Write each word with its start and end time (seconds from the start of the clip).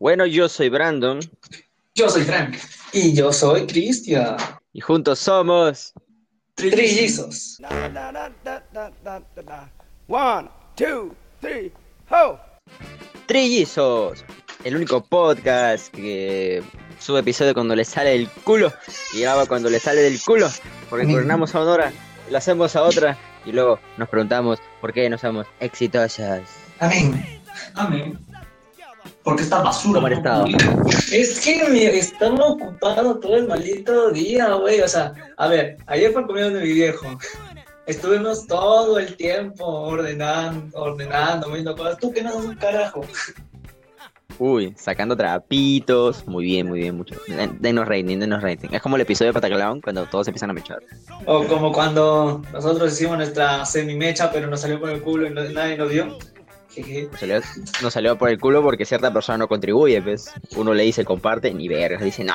Bueno, 0.00 0.24
yo 0.24 0.48
soy 0.48 0.70
Brandon 0.70 1.20
Yo 1.94 2.08
soy 2.08 2.22
Frank. 2.22 2.56
Y 2.90 3.12
yo 3.12 3.30
soy 3.34 3.66
Cristian. 3.66 4.34
y 4.72 4.80
juntos 4.80 5.18
somos. 5.18 5.92
Trillizos. 6.54 7.58
One, 10.08 10.48
two, 10.74 11.14
three, 11.42 11.70
ho! 12.10 12.40
Trillizos, 13.26 14.24
el 14.64 14.76
único 14.76 15.04
podcast 15.04 15.94
que 15.94 16.62
sube 16.98 17.20
episodio 17.20 17.52
cuando 17.52 17.76
le 17.76 17.84
sale 17.84 18.10
del 18.10 18.28
culo 18.42 18.72
y 19.12 19.20
graba 19.20 19.44
cuando 19.44 19.68
le 19.68 19.78
sale 19.80 20.00
del 20.00 20.18
culo, 20.22 20.48
porque 20.88 21.06
coordinamos 21.06 21.54
a 21.54 21.60
una 21.60 21.72
hora, 21.72 21.92
lo 22.30 22.38
hacemos 22.38 22.74
a 22.74 22.84
otra 22.84 23.18
y 23.44 23.52
luego 23.52 23.78
nos 23.98 24.08
preguntamos 24.08 24.60
por 24.80 24.94
qué 24.94 25.10
no 25.10 25.18
somos 25.18 25.46
exitosas. 25.60 26.40
Amén. 26.78 27.40
Amén. 27.74 28.18
Porque 29.22 29.42
esta 29.42 29.60
basura. 29.62 30.00
¿Cómo 30.00 30.06
han 30.06 30.22
no. 30.22 30.46
Es 31.12 31.40
que 31.40 31.62
me 31.68 31.84
están 31.98 32.40
ocupando 32.40 33.18
todo 33.18 33.36
el 33.36 33.46
maldito 33.48 34.10
día, 34.10 34.54
güey. 34.54 34.80
O 34.80 34.88
sea, 34.88 35.12
a 35.36 35.46
ver, 35.48 35.76
ayer 35.86 36.10
fue 36.12 36.22
el 36.22 36.26
cumpleaños 36.26 36.54
de 36.60 36.66
mi 36.66 36.72
viejo. 36.72 37.06
Estuvimos 37.86 38.46
todo 38.46 38.98
el 38.98 39.16
tiempo 39.16 39.64
ordenando, 39.64 40.78
ordenando, 40.78 41.50
viendo 41.50 41.76
cosas. 41.76 41.98
Tú 41.98 42.12
que 42.12 42.22
no 42.22 42.30
haces 42.30 42.44
un 42.46 42.54
carajo. 42.54 43.02
Uy, 44.38 44.74
sacando 44.78 45.14
trapitos, 45.14 46.26
muy 46.26 46.44
bien, 46.44 46.66
muy 46.68 46.78
bien, 46.78 46.96
mucho. 46.96 47.14
Den- 47.26 47.58
Denos 47.60 47.86
rating, 47.86 48.18
denos 48.20 48.42
rating. 48.42 48.68
Es 48.72 48.80
como 48.80 48.96
el 48.96 49.02
episodio 49.02 49.30
de 49.30 49.34
Pataclown 49.34 49.82
cuando 49.82 50.06
todos 50.06 50.28
empiezan 50.28 50.48
a 50.48 50.54
mechar. 50.54 50.78
O 51.26 51.44
como 51.44 51.72
cuando 51.72 52.42
nosotros 52.52 52.90
hicimos 52.92 53.18
nuestra 53.18 53.66
semi-mecha, 53.66 54.30
pero 54.32 54.46
nos 54.46 54.62
salió 54.62 54.80
por 54.80 54.88
el 54.90 55.02
culo 55.02 55.26
y 55.26 55.30
no- 55.30 55.42
nadie 55.50 55.76
nos 55.76 55.90
dio. 55.90 56.16
Nos 57.10 57.18
salió, 57.20 57.40
nos 57.82 57.92
salió 57.92 58.16
por 58.16 58.30
el 58.30 58.38
culo 58.38 58.62
porque 58.62 58.84
cierta 58.84 59.12
persona 59.12 59.38
no 59.38 59.48
contribuye, 59.48 60.00
pues. 60.02 60.32
Uno 60.56 60.72
le 60.72 60.84
dice 60.84 61.04
comparte, 61.04 61.52
ni 61.52 61.68
vergas. 61.68 62.02
Dice, 62.02 62.22
no, 62.24 62.34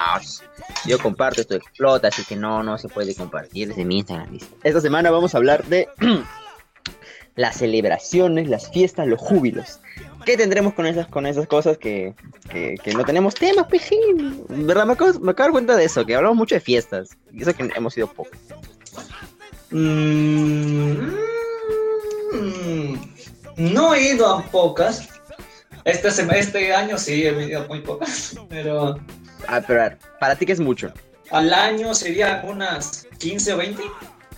yo 0.85 0.99
comparto, 0.99 1.41
esto 1.41 1.55
explota, 1.55 2.09
así 2.09 2.23
que 2.25 2.35
no, 2.35 2.61
no 2.61 2.77
se 2.77 2.89
puede 2.89 3.15
compartir 3.15 3.69
desde 3.69 3.85
mi 3.85 3.99
Instagram. 3.99 4.37
Esta 4.63 4.81
semana 4.81 5.09
vamos 5.11 5.33
a 5.33 5.37
hablar 5.37 5.63
de 5.65 5.87
las 7.35 7.57
celebraciones, 7.57 8.49
las 8.49 8.69
fiestas, 8.71 9.07
los 9.07 9.19
júbilos. 9.19 9.79
¿Qué 10.25 10.37
tendremos 10.37 10.73
con 10.73 10.85
esas, 10.85 11.07
con 11.07 11.25
esas 11.25 11.47
cosas 11.47 11.77
que, 11.77 12.15
que, 12.49 12.75
que 12.83 12.93
no 12.93 13.03
tenemos 13.03 13.35
temas, 13.35 13.67
pejín? 13.67 14.43
¿Verdad? 14.49 14.85
Me 14.85 14.93
acabo, 14.93 15.19
me 15.19 15.31
acabo 15.31 15.33
de 15.33 15.43
dar 15.43 15.51
cuenta 15.51 15.75
de 15.75 15.85
eso, 15.85 16.05
que 16.05 16.15
hablamos 16.15 16.37
mucho 16.37 16.55
de 16.55 16.61
fiestas. 16.61 17.17
Y 17.31 17.41
eso 17.41 17.53
que 17.53 17.69
hemos 17.75 17.97
ido 17.97 18.07
poco. 18.07 18.31
Mm, 19.71 20.91
mm, 22.33 23.14
no 23.57 23.93
he 23.95 24.13
ido 24.13 24.27
a 24.27 24.43
pocas. 24.43 25.09
Este, 25.83 26.07
este 26.39 26.73
año 26.73 26.97
sí 26.97 27.25
he 27.25 27.47
ido 27.47 27.61
a 27.63 27.67
muy 27.67 27.81
pocas, 27.81 28.35
pero 28.49 28.99
Ah, 29.47 29.61
pero 29.65 29.81
a 29.81 29.89
ver, 29.89 29.97
para 30.19 30.35
ti 30.35 30.45
que 30.45 30.53
es 30.53 30.59
mucho. 30.59 30.91
al 31.31 31.53
año 31.53 31.93
serían 31.93 32.47
unas 32.47 33.07
15 33.19 33.53
o 33.53 33.57
20 33.57 33.83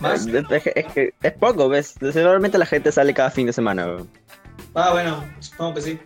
más. 0.00 0.26
Es, 0.26 0.34
es- 0.50 0.72
es 0.74 0.86
que 0.92 1.14
es 1.22 1.32
poco, 1.32 1.68
¿ves? 1.68 1.94
Normalmente 2.00 2.58
la 2.58 2.66
gente 2.66 2.92
sale 2.92 3.14
cada 3.14 3.30
fin 3.30 3.46
de 3.46 3.52
semana, 3.52 3.86
weón. 3.86 4.10
Ah, 4.74 4.90
bueno, 4.92 5.24
supongo 5.40 5.74
que 5.74 5.80
sí. 5.82 5.98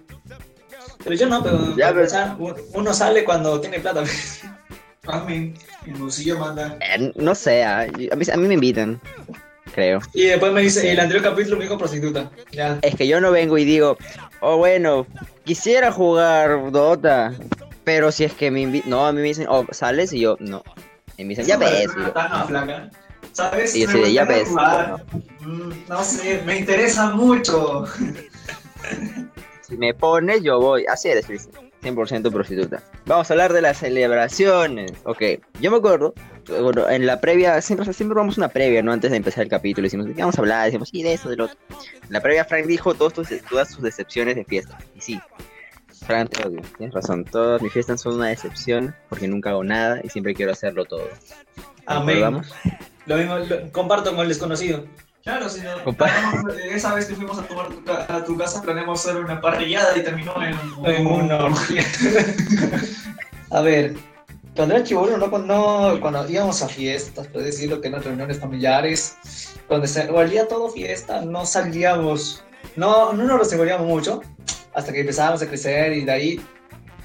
Pero 1.03 1.17
yo 1.17 1.29
no, 1.29 1.43
pero 1.43 1.77
Ya, 1.77 1.93
uno 2.75 2.95
sale 2.95 3.25
cuando 3.25 3.61
tiene 3.61 3.81
plata. 3.81 4.05
Amén. 5.07 5.55
El 5.87 5.95
bolsillo 5.95 6.39
manda. 6.39 6.79
Eh, 6.81 7.13
no 7.17 7.35
sé, 7.35 7.65
ah, 7.65 7.81
a 7.81 7.87
mí, 7.89 8.09
a 8.33 8.37
mí 8.37 8.47
me 8.49 8.55
invitan, 8.55 9.01
creo. 9.73 10.01
Y 10.15 10.25
después 10.25 10.53
me 10.53 10.63
dice, 10.63 10.91
el 10.91 11.01
anterior 11.01 11.25
capítulo 11.25 11.57
me 11.57 11.65
dijo 11.65 11.79
prostituta. 11.79 12.31
Ya. 12.53 12.79
Es 12.83 12.95
que 12.95 13.07
yo 13.07 13.21
no 13.21 13.31
vengo 13.31 13.59
y 13.59 13.65
digo, 13.65 13.97
oh 14.41 14.57
bueno, 14.59 15.07
quisiera 15.45 15.93
jugar 15.93 16.71
Dota, 16.71 17.33
pero 17.85 18.13
si 18.13 18.25
es 18.25 18.33
que 18.33 18.51
me 18.51 18.61
invitan, 18.61 18.91
no, 18.91 19.07
a 19.07 19.13
mí 19.13 19.21
me 19.21 19.29
dicen, 19.29 19.47
oh, 19.49 19.67
¿sales? 19.73 20.13
Y 20.13 20.21
yo, 20.21 20.37
no. 20.41 20.63
Y 21.17 21.25
me 21.25 21.31
dicen, 21.31 21.47
ya 21.47 21.57
ves. 21.57 21.91
Flaca. 21.93 22.91
¿Sabes? 23.33 23.75
Y 23.75 23.87
yo 23.87 23.93
de, 23.93 24.13
ya 24.13 24.25
ves. 24.25 24.49
jugar. 24.49 25.05
Mm, 25.41 25.73
no 25.89 26.05
sé, 26.05 26.43
me 26.45 26.59
interesa 26.59 27.11
mucho. 27.11 27.87
si 29.63 29.77
me 29.77 29.95
pones, 29.95 30.43
yo 30.43 30.61
voy. 30.61 30.85
Así 30.87 31.09
eres, 31.09 31.27
Cristian. 31.27 31.73
100% 31.83 32.31
prostituta. 32.31 32.83
Vamos 33.07 33.31
a 33.31 33.35
hablar 33.35 33.53
de 33.53 33.63
las 33.63 33.79
celebraciones. 33.79 34.93
Ok, 35.05 35.23
yo 35.61 35.71
me 35.71 35.79
acuerdo, 35.79 36.15
bueno, 36.49 36.89
en 36.89 37.07
la 37.07 37.21
previa, 37.21 37.61
siempre, 37.61 37.93
siempre 37.93 38.15
vamos 38.17 38.37
a 38.39 38.41
una 38.43 38.49
previa, 38.49 38.83
¿no? 38.83 38.93
Antes 38.93 39.11
de 39.11 39.17
empezar 39.17 39.45
el 39.45 39.51
capítulo, 39.51 39.85
decimos, 39.87 40.07
¿de 40.07 40.15
qué 40.15 40.21
vamos 40.23 40.37
a 40.37 40.41
hablar? 40.41 40.65
Decimos, 40.67 40.89
sí, 40.89 41.03
de 41.03 41.13
eso, 41.15 41.29
del 41.31 41.41
otro. 41.43 41.57
En 41.71 42.11
la 42.13 42.21
previa, 42.21 42.45
Frank 42.45 42.67
dijo 42.67 42.95
todos 42.95 43.13
tus- 43.15 43.43
todas 43.49 43.71
sus 43.71 43.83
decepciones 43.83 44.35
de 44.37 44.45
fiesta. 44.45 44.79
Y 44.97 45.01
sí, 45.01 45.21
Frank, 46.07 46.31
te 46.31 46.47
odio, 46.47 46.61
tienes 46.77 46.95
razón. 46.95 47.25
Todas 47.25 47.63
mis 47.63 47.73
fiestas 47.73 48.01
son 48.01 48.17
una 48.17 48.29
decepción 48.29 48.95
porque 49.09 49.29
nunca 49.29 49.51
hago 49.51 49.63
nada 49.65 50.01
y 50.03 50.09
siempre 50.09 50.35
quiero 50.35 50.53
hacerlo 50.53 50.85
todo. 50.85 51.09
Amén. 51.87 52.21
¿Vamos? 52.21 52.53
Lo 53.07 53.17
mismo 53.17 53.39
lo- 53.39 53.71
comparto 53.73 54.11
con 54.11 54.21
el 54.23 54.29
desconocido. 54.29 54.85
Claro, 55.23 55.49
señor. 55.49 55.81
Esa 56.73 56.95
vez 56.95 57.07
que 57.07 57.15
fuimos 57.15 57.39
a, 57.39 57.43
tomar 57.43 57.69
tu 57.69 57.93
a 57.93 58.25
tu 58.25 58.37
casa 58.37 58.61
planeamos 58.61 59.07
hacer 59.07 59.23
una 59.23 59.41
parrillada 59.41 59.97
y 59.97 60.03
terminó 60.03 60.35
en, 60.43 60.57
en 60.85 61.07
una 61.07 61.45
orgía. 61.45 61.85
a 63.51 63.61
ver, 63.61 63.95
cuando 64.55 64.75
era 64.75 64.85
chivolo, 64.85 65.17
no, 65.17 65.31
cuando, 65.31 65.99
cuando 66.01 66.29
íbamos 66.29 66.63
a 66.63 66.69
fiestas, 66.69 67.27
puedes 67.29 67.55
decirlo 67.55 67.81
que 67.81 67.89
eran 67.89 68.03
reuniones 68.03 68.39
familiares, 68.39 69.17
cuando 69.67 69.87
se 69.87 70.07
volvía 70.07 70.47
todo 70.47 70.69
fiesta, 70.69 71.23
no 71.23 71.47
salíamos, 71.47 72.45
no, 72.77 73.13
no 73.13 73.25
nos 73.25 73.39
reservaríamos 73.39 73.87
mucho, 73.87 74.21
hasta 74.75 74.93
que 74.93 75.01
empezábamos 75.01 75.43
a 75.43 75.47
crecer 75.47 75.95
y 75.95 76.05
de 76.05 76.13
ahí, 76.13 76.41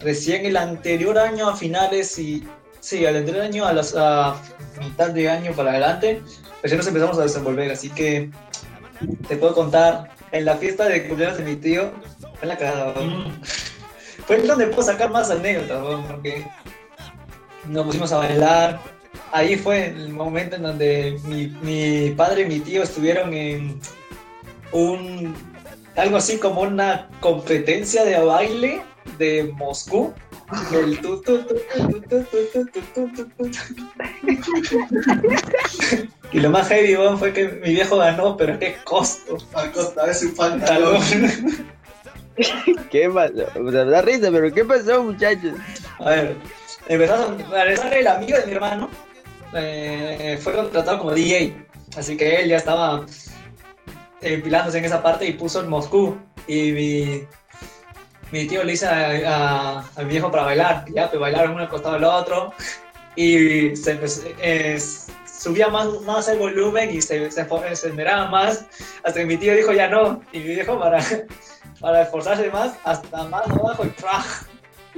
recién 0.01 0.45
el 0.45 0.57
anterior 0.57 1.17
año 1.17 1.49
a 1.49 1.55
finales 1.55 2.19
y, 2.19 2.45
sí, 2.81 3.05
al 3.05 3.15
anterior 3.15 3.45
año 3.45 3.65
a 3.65 3.73
las 3.73 3.95
a 3.95 4.35
mitad 4.79 5.11
de 5.11 5.29
año 5.29 5.53
para 5.53 5.71
adelante, 5.71 6.21
ya 6.63 6.75
nos 6.75 6.87
empezamos 6.87 7.17
a 7.17 7.23
desenvolver, 7.23 7.71
así 7.71 7.89
que 7.89 8.29
te 9.27 9.37
puedo 9.37 9.53
contar, 9.53 10.09
en 10.31 10.43
la 10.43 10.57
fiesta 10.57 10.85
de 10.85 11.07
cumpleaños 11.07 11.37
de 11.37 11.43
mi 11.45 11.55
tío, 11.55 11.91
fue 12.19 12.41
en 12.41 12.47
la 12.49 12.57
cagada, 12.57 12.93
weón. 12.93 13.41
fue 14.27 14.41
donde 14.41 14.67
puedo 14.67 14.83
sacar 14.83 15.09
más 15.09 15.31
anécdotas, 15.31 15.81
porque 16.07 16.45
nos 17.69 17.85
pusimos 17.85 18.11
a 18.11 18.17
bailar. 18.17 18.79
Ahí 19.31 19.55
fue 19.55 19.87
el 19.87 20.09
momento 20.09 20.55
en 20.55 20.63
donde 20.63 21.19
mi, 21.25 21.47
mi 21.61 22.11
padre 22.11 22.43
y 22.43 22.45
mi 22.45 22.59
tío 22.59 22.83
estuvieron 22.83 23.33
en 23.33 23.79
un 24.71 25.35
algo 25.97 26.17
así 26.17 26.37
como 26.37 26.61
una 26.61 27.09
competencia 27.19 28.05
de 28.05 28.19
baile 28.19 28.81
de 29.17 29.51
Moscú. 29.55 30.13
Y 36.31 36.39
lo 36.39 36.49
más 36.49 36.67
heavy 36.67 36.95
fue 37.17 37.33
que 37.33 37.47
mi 37.47 37.71
viejo 37.73 37.97
ganó, 37.97 38.37
pero 38.37 38.59
qué 38.59 38.77
costo. 38.83 39.37
A 39.53 39.71
costa 39.71 40.05
de 40.05 40.13
su 40.13 40.35
pantalón. 40.35 41.01
¿Qué 42.91 43.09
pasó? 43.09 43.59
O 43.59 43.71
da 43.71 44.01
risa, 44.01 44.29
pero 44.31 44.53
¿qué 44.53 44.63
pasó, 44.63 45.03
muchachos? 45.03 45.53
A 45.99 46.09
ver, 46.09 46.35
empezaron 46.89 47.37
regresar 47.51 47.93
el 47.93 48.07
amigo 48.07 48.37
de 48.37 48.45
mi 48.45 48.51
hermano. 48.53 48.89
eh, 49.53 50.37
fue 50.41 50.53
contratado 50.53 50.99
como 50.99 51.13
DJ. 51.13 51.65
Así 51.97 52.15
que 52.17 52.37
él 52.41 52.49
ya 52.49 52.57
estaba 52.57 53.05
empilándose 54.21 54.77
en 54.79 54.85
esa 54.85 55.01
parte 55.01 55.25
y 55.25 55.33
puso 55.33 55.61
en 55.61 55.69
Moscú. 55.69 56.17
Y 56.47 56.71
mi, 56.71 57.23
mi 58.31 58.47
tío 58.47 58.63
le 58.63 58.71
dice 58.73 58.87
a, 58.87 59.77
a- 59.79 59.79
a 59.95 60.01
mi 60.03 60.09
viejo 60.11 60.29
para 60.31 60.43
bailar. 60.43 60.85
Ya, 60.93 61.09
pues 61.09 61.19
bailaron 61.19 61.51
uno 61.53 61.61
al 61.63 61.69
costado 61.69 61.95
del 61.95 62.03
otro. 62.03 62.53
Y 63.15 63.75
se 63.75 63.91
empezó- 63.91 64.27
eh, 64.41 64.79
subía 65.25 65.69
más, 65.69 65.87
más 66.01 66.27
el 66.29 66.37
volumen 66.39 66.93
y 66.93 67.01
se, 67.01 67.31
se, 67.31 67.45
se 67.75 67.87
esmeraba 67.87 68.27
más. 68.29 68.65
Hasta 69.03 69.19
que 69.19 69.25
mi 69.25 69.37
tío 69.37 69.55
dijo 69.55 69.71
ya 69.71 69.87
no. 69.87 70.21
Y 70.33 70.39
mi 70.39 70.49
viejo 70.55 70.79
para, 70.79 70.99
para 71.79 72.01
esforzarse 72.03 72.49
más, 72.51 72.73
hasta 72.83 73.23
más 73.25 73.47
abajo 73.49 73.85
y 73.85 73.89
¡praj! 73.89 74.25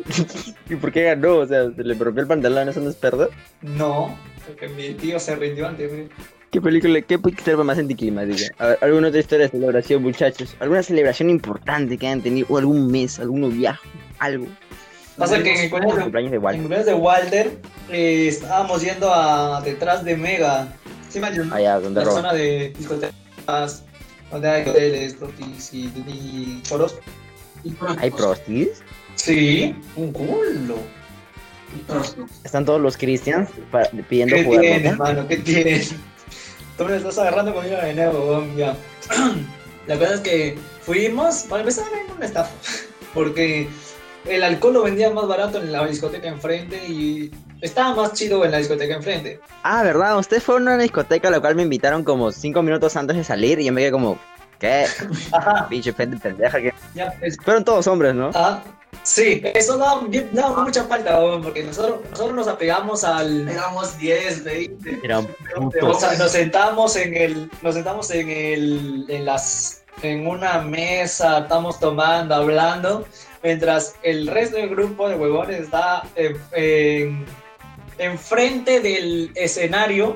¿Y 0.69 0.75
por 0.75 0.91
qué 0.91 1.03
ganó? 1.03 1.37
O 1.37 1.47
sea, 1.47 1.71
¿se 1.71 1.83
le 1.83 1.93
rompió 1.93 2.21
el 2.21 2.27
pantalón? 2.27 2.69
¿Eso 2.69 2.79
no 2.79 2.89
es 2.89 2.95
perdón? 2.95 3.29
No, 3.61 4.17
porque 4.45 4.67
mi 4.69 4.93
tío 4.93 5.19
se 5.19 5.35
rindió 5.35 5.67
antes, 5.67 5.89
güey. 5.91 6.09
¿Qué 6.51 6.59
película, 6.61 6.99
qué 7.01 7.19
película 7.19 7.63
más 7.63 7.77
anticlimática? 7.77 8.51
A 8.57 8.67
ver, 8.69 8.79
¿alguna 8.81 9.09
otra 9.09 9.19
historia 9.19 9.45
de 9.45 9.51
celebración, 9.51 10.01
muchachos? 10.01 10.55
¿Alguna 10.59 10.81
celebración 10.81 11.29
importante 11.29 11.97
que 11.97 12.07
hayan 12.07 12.21
tenido? 12.21 12.47
¿O 12.49 12.57
algún 12.57 12.91
mes, 12.91 13.19
algún 13.19 13.55
viaje? 13.55 13.87
¿Algo? 14.17 14.47
Pasa 15.15 15.43
que 15.43 15.53
en 15.53 15.59
el 15.59 15.69
cumpleaños 15.69 15.97
de, 15.97 16.03
cumpleaños 16.03 16.43
Walter. 16.43 16.59
cumpleaños 16.61 16.85
de 16.85 16.93
Walter 16.93 17.57
eh, 17.91 18.27
estábamos 18.29 18.81
yendo 18.81 19.13
a 19.13 19.61
detrás 19.61 20.03
de 20.03 20.15
Mega. 20.15 20.73
¿Sí 21.09 21.19
me? 21.19 21.27
Allá, 21.27 21.79
donde 21.79 22.05
La 22.05 22.11
zona 22.11 22.33
de 22.33 22.73
discotecas, 22.77 23.83
donde 24.31 24.49
hay 24.49 24.67
hoteles, 24.67 25.13
protis 25.15 25.73
y, 25.73 25.91
y 26.07 26.61
choros. 26.63 26.97
¿Hay 27.97 28.09
prostis? 28.11 28.81
Sí, 29.23 29.75
un 29.95 30.11
culo. 30.13 30.77
¿Están 32.43 32.65
todos 32.65 32.81
los 32.81 32.97
cristians 32.97 33.49
pa- 33.71 33.89
pidiendo 34.07 34.35
¿Qué 34.35 34.43
jugar 34.43 34.61
tienes, 34.61 34.91
hermano? 34.91 35.27
¿Qué 35.27 35.37
tienes? 35.37 35.93
Tú 36.77 36.85
me 36.85 36.95
estás 36.95 37.17
agarrando 37.19 37.53
conmigo 37.53 37.77
de 37.77 37.93
nuevo, 37.93 38.45
ya. 38.55 38.75
La 39.87 39.95
verdad 39.95 40.15
es 40.15 40.21
que 40.21 40.57
fuimos, 40.81 41.43
para 41.49 41.61
empezar, 41.61 41.85
en 42.05 42.15
una 42.15 42.25
estafa. 42.25 42.51
Porque 43.13 43.67
el 44.25 44.43
alcohol 44.43 44.73
lo 44.75 44.83
vendían 44.83 45.13
más 45.13 45.27
barato 45.27 45.59
en 45.61 45.71
la 45.71 45.85
discoteca 45.85 46.27
enfrente 46.27 46.77
y 46.87 47.31
estaba 47.61 47.95
más 47.95 48.13
chido 48.13 48.45
en 48.45 48.51
la 48.51 48.57
discoteca 48.59 48.95
enfrente. 48.95 49.39
Ah, 49.63 49.83
¿verdad? 49.83 50.17
Ustedes 50.17 50.43
fueron 50.43 50.67
a 50.69 50.73
una 50.75 50.83
discoteca 50.83 51.27
a 51.27 51.31
la 51.31 51.39
cual 51.39 51.55
me 51.55 51.63
invitaron 51.63 52.03
como 52.03 52.31
cinco 52.31 52.61
minutos 52.63 52.95
antes 52.95 53.17
de 53.17 53.23
salir 53.23 53.59
y 53.59 53.65
yo 53.65 53.73
me 53.73 53.81
quedé 53.81 53.91
como, 53.91 54.17
¿qué? 54.59 54.85
Ajá. 55.31 55.67
Pinche 55.69 55.91
pendeja 55.93 56.61
que... 56.61 56.73
Ya, 56.95 57.13
es- 57.21 57.37
Fueron 57.43 57.63
todos 57.65 57.85
hombres, 57.87 58.13
¿no? 58.15 58.31
ah, 58.35 58.63
sí, 59.03 59.41
eso 59.55 59.77
daba 59.77 60.01
mucha 60.01 60.83
falta, 60.85 61.19
porque 61.41 61.63
nosotros, 61.63 61.99
nosotros 62.11 62.35
nos 62.35 62.47
apegamos 62.47 63.03
al... 63.03 63.47
Éramos 63.47 63.97
10, 63.97 64.43
20. 64.43 64.99
Eran 65.03 65.27
O 65.81 65.93
sea, 65.93 66.13
nos 66.13 66.31
sentamos 66.31 66.95
en 66.95 67.15
el, 67.15 67.51
nos 67.61 67.75
sentamos 67.75 68.11
en 68.11 68.29
el, 68.29 69.05
en 69.09 69.25
las, 69.25 69.83
en 70.01 70.27
una 70.27 70.59
mesa, 70.61 71.39
estamos 71.39 71.79
tomando, 71.79 72.35
hablando, 72.35 73.05
mientras 73.43 73.95
el 74.03 74.27
resto 74.27 74.57
del 74.57 74.69
grupo 74.69 75.09
de 75.09 75.15
huevones 75.15 75.61
está 75.61 76.03
en, 76.15 76.37
en- 76.53 77.25
enfrente 77.97 78.79
del 78.79 79.31
escenario, 79.35 80.15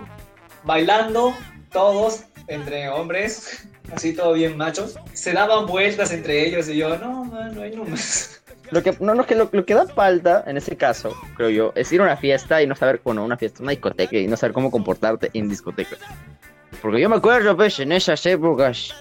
bailando, 0.63 1.33
todos, 1.71 2.21
entre 2.47 2.87
hombres, 2.89 3.67
así 3.93 4.13
todo 4.13 4.33
bien 4.33 4.55
machos, 4.57 4.95
se 5.13 5.33
daban 5.33 5.65
vueltas 5.65 6.11
entre 6.11 6.45
ellos 6.47 6.69
y 6.69 6.77
yo, 6.77 6.97
no, 6.97 7.25
man, 7.25 7.53
no 7.55 7.61
hay 7.61 7.75
números. 7.75 8.41
Lo 8.73 8.81
que, 8.81 8.97
no, 8.99 9.13
no, 9.13 9.25
que 9.25 9.35
lo, 9.35 9.47
lo 9.51 9.65
que 9.65 9.75
da 9.75 9.85
falta 9.85 10.43
en 10.47 10.57
ese 10.57 10.75
caso, 10.75 11.15
creo 11.37 11.49
yo, 11.51 11.73
es 11.75 11.91
ir 11.91 12.01
a 12.01 12.05
una 12.05 12.17
fiesta 12.17 12.59
y 12.61 12.65
no 12.65 12.75
saber, 12.75 13.01
bueno, 13.03 13.23
una 13.23 13.37
fiesta, 13.37 13.61
una 13.61 13.69
discoteca 13.69 14.17
y 14.17 14.27
no 14.27 14.35
saber 14.35 14.51
cómo 14.53 14.71
comportarte 14.71 15.29
en 15.33 15.47
discoteca. 15.47 15.95
Porque 16.81 16.99
yo 16.99 17.07
me 17.07 17.17
acuerdo, 17.17 17.55
pues, 17.55 17.79
en 17.79 17.91
esas 17.91 18.25
épocas, 18.25 18.95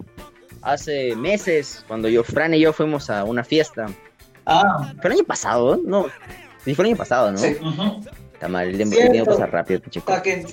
hace 0.60 1.16
meses, 1.16 1.84
cuando 1.88 2.10
yo, 2.10 2.22
Fran 2.22 2.52
y 2.52 2.60
yo 2.60 2.74
fuimos 2.74 3.08
a 3.08 3.24
una 3.24 3.44
fiesta. 3.44 3.86
Ah, 4.44 4.92
Fue 5.00 5.10
el 5.10 5.16
año 5.16 5.24
pasado, 5.24 5.80
¿no? 5.82 6.06
Sí, 6.64 6.74
fue 6.74 6.84
el 6.84 6.90
año 6.90 6.98
pasado, 6.98 7.32
¿no? 7.32 7.38
sí. 7.38 7.56
Está 8.34 8.48
mal, 8.48 8.68
el 8.68 8.76
tiempo, 8.76 9.24
pasa 9.24 9.46
rápido, 9.46 9.80
chico. 9.88 10.12
Que 10.22 10.44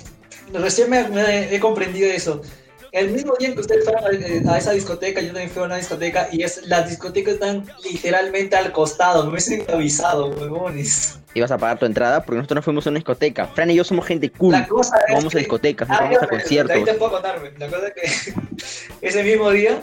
recién 0.54 0.90
me, 0.90 1.10
me 1.10 1.54
he 1.54 1.60
comprendido 1.60 2.10
eso. 2.10 2.42
El 2.92 3.12
mismo 3.12 3.36
día 3.38 3.54
que 3.54 3.60
ustedes 3.60 3.86
fueron 3.86 4.04
eh, 4.14 4.44
a 4.50 4.58
esa 4.58 4.72
discoteca, 4.72 5.22
yo 5.22 5.28
también 5.28 5.50
fui 5.50 5.62
a 5.62 5.66
una 5.66 5.76
discoteca 5.76 6.28
y 6.32 6.42
es, 6.44 6.66
las 6.68 6.90
discotecas 6.90 7.36
están 7.36 7.66
literalmente 7.84 8.56
al 8.56 8.72
costado. 8.72 9.24
Me 9.24 9.32
hubiesen 9.32 9.64
avisado, 9.72 10.28
huevones. 10.28 11.20
Ibas 11.36 11.52
a 11.52 11.58
pagar 11.58 11.78
tu 11.78 11.86
entrada 11.86 12.24
porque 12.24 12.38
nosotros 12.38 12.56
no 12.56 12.62
fuimos 12.64 12.88
a 12.88 12.90
una 12.90 12.98
discoteca. 12.98 13.46
Fran 13.48 13.70
y 13.70 13.76
yo 13.76 13.84
somos 13.84 14.08
gente 14.08 14.32
cool. 14.32 14.54
La 14.54 14.68
cosa 14.68 14.98
es 15.08 15.16
Vamos 15.16 15.36
a 15.36 15.38
discotecas, 15.38 15.88
no 15.88 15.96
Ah, 15.96 16.02
vamos 16.02 16.24
a 16.24 16.28
conciertos. 16.28 16.76
Ahí 16.76 16.84
te 16.84 16.94
puedo 16.96 17.12
contarme. 17.12 17.52
La 17.60 17.68
cosa 17.68 17.88
es 17.88 17.94
que 17.94 18.34
ese 19.08 19.24
mismo 19.24 19.52
día, 19.52 19.80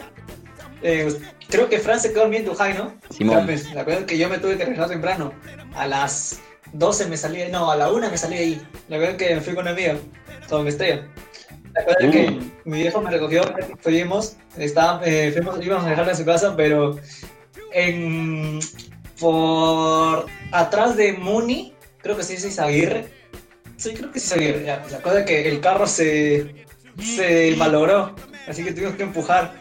eh, 0.83 1.15
creo 1.49 1.69
que 1.69 1.79
Fran 1.79 2.01
se 2.01 2.11
quedó 2.11 2.23
dormido 2.23 2.41
en 2.41 2.47
Dubai, 2.49 2.75
¿no? 2.75 2.93
Simón. 3.11 3.47
La 3.75 3.85
cosa 3.85 3.99
es 3.99 4.05
que 4.05 4.19
yo 4.19 4.29
me 4.29 4.39
tuve 4.39 4.57
que 4.57 4.65
regresar 4.65 4.89
temprano. 4.89 5.33
A 5.75 5.87
las 5.87 6.41
12 6.73 7.07
me 7.07 7.17
salí, 7.17 7.45
no, 7.53 7.71
a 7.71 7.77
la 7.77 7.93
1 7.93 8.11
me 8.11 8.19
salí 8.19 8.37
de 8.37 8.43
ahí. 8.43 8.67
La 8.89 8.99
verdad 8.99 9.13
es 9.21 9.29
que 9.29 9.35
me 9.37 9.41
fui 9.41 9.55
con 9.55 9.63
una 9.63 9.71
amiga, 9.71 9.95
con 10.49 10.67
Estrella. 10.67 11.07
Que 11.99 12.39
mi 12.65 12.79
viejo 12.83 13.01
me 13.01 13.11
recogió, 13.11 13.43
fuimos, 13.81 14.37
eh, 14.57 15.31
fuimos, 15.33 15.65
íbamos 15.65 15.87
a 15.87 15.91
dejarla 15.91 16.13
en 16.13 16.19
su 16.19 16.25
casa, 16.25 16.57
pero 16.57 16.99
en, 17.73 18.61
por 19.21 20.27
atrás 20.53 20.97
de 20.97 21.13
Muni, 21.13 21.75
creo 21.99 22.17
que 22.17 22.23
sí 22.23 22.35
es 22.35 22.45
Izaguirre. 22.45 23.09
Sí, 23.77 23.93
creo 23.93 24.11
que 24.11 24.21
sí 24.21 24.27
es 24.27 24.33
Izaguirre. 24.33 24.65
ya. 24.65 24.85
La 24.91 25.03
cosa 25.03 25.21
es 25.21 25.27
que 25.27 25.49
el 25.49 25.61
carro 25.61 25.87
se, 25.87 26.65
se 26.99 27.55
malogró, 27.57 28.15
así 28.49 28.65
que 28.65 28.73
tuvimos 28.73 28.95
que 28.95 29.03
empujar. 29.03 29.55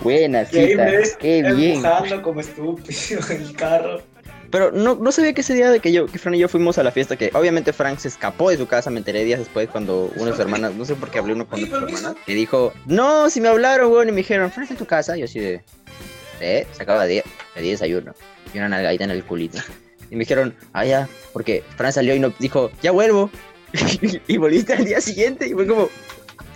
Buena 0.00 0.44
cita, 0.44 0.86
qué 1.18 1.42
bien. 1.54 1.76
empujando 1.76 2.22
como 2.22 2.40
estúpido 2.40 3.20
el 3.30 3.54
carro. 3.54 4.02
Pero 4.54 4.70
no, 4.70 4.94
no 4.94 5.10
sabía 5.10 5.32
que 5.32 5.40
ese 5.40 5.52
día 5.52 5.68
de 5.68 5.80
que 5.80 5.90
yo, 5.90 6.06
que 6.06 6.16
Fran 6.16 6.32
y 6.34 6.38
yo 6.38 6.48
fuimos 6.48 6.78
a 6.78 6.84
la 6.84 6.92
fiesta, 6.92 7.16
que 7.16 7.28
obviamente 7.34 7.72
Frank 7.72 7.98
se 7.98 8.06
escapó 8.06 8.50
de 8.50 8.56
su 8.56 8.68
casa, 8.68 8.88
me 8.88 8.98
enteré 8.98 9.24
días 9.24 9.40
después 9.40 9.68
cuando 9.68 10.12
una 10.14 10.26
de 10.26 10.30
sus 10.30 10.38
hermanas, 10.40 10.74
no 10.74 10.84
sé 10.84 10.94
por 10.94 11.10
qué 11.10 11.18
hablé 11.18 11.32
uno 11.32 11.48
con 11.48 11.58
permiso. 11.60 11.84
hermanas, 11.84 12.14
que 12.24 12.34
dijo, 12.36 12.72
no, 12.86 13.28
si 13.30 13.40
me 13.40 13.48
hablaron, 13.48 13.90
weón, 13.90 14.08
y 14.08 14.12
me 14.12 14.18
dijeron, 14.18 14.52
Fran 14.52 14.62
está 14.62 14.74
en 14.74 14.78
tu 14.78 14.86
casa, 14.86 15.16
y 15.16 15.20
yo 15.20 15.24
así 15.24 15.40
de, 15.40 15.60
eh, 16.40 16.68
se 16.70 16.82
acaba 16.84 17.04
de, 17.04 17.24
de 17.56 17.62
desayuno, 17.62 18.14
y 18.54 18.58
una 18.58 18.68
nalgadita 18.68 19.02
en 19.02 19.10
el 19.10 19.24
culito. 19.24 19.58
Y 20.10 20.14
me 20.14 20.20
dijeron, 20.20 20.54
ah, 20.72 20.84
ya, 20.84 21.08
porque 21.32 21.64
Fran 21.76 21.92
salió 21.92 22.14
y 22.14 22.20
no 22.20 22.32
dijo, 22.38 22.70
ya 22.80 22.92
vuelvo. 22.92 23.30
y 24.28 24.36
volviste 24.36 24.74
al 24.74 24.84
día 24.84 25.00
siguiente, 25.00 25.48
y 25.48 25.52
fue 25.54 25.66
como, 25.66 25.88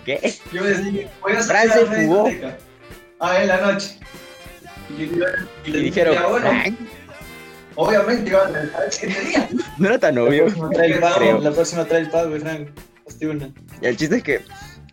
¿qué? 0.05 0.33
Yo 0.53 0.63
decía, 0.63 1.11
voy 1.21 1.33
a 1.33 1.41
Fran 1.43 1.67
se 1.69 1.79
a 1.81 1.85
fugó. 1.85 2.23
discoteca. 2.29 2.57
Ah, 3.19 3.41
en 3.41 3.47
la 3.49 3.59
noche. 3.59 3.97
Y, 4.97 5.03
y- 5.03 5.05
y 5.05 5.69
Y 5.69 5.71
le 5.71 5.79
dijeron, 5.81 6.13
dije, 6.13 6.23
"Ya, 6.23 6.29
bueno, 6.29 6.47
"Frank, 6.49 6.79
obviamente 7.87 8.29
iba 8.29 8.41
a 8.43 8.47
regresar 8.47 8.83
el 8.85 8.91
siguiente 8.91 9.25
día. 9.25 9.49
no 9.77 9.87
era 9.87 9.99
tan 9.99 10.17
obvio. 10.17 10.45
la 10.45 11.51
próxima 11.51 11.85
trae 11.85 12.01
el 12.01 12.09
pago, 12.09 12.35
Frank. 12.39 12.69
Y 13.81 13.85
el 13.85 13.97
chiste 13.97 14.17
es 14.17 14.23
que 14.23 14.41